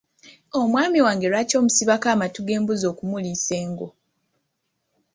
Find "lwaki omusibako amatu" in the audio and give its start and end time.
1.31-2.39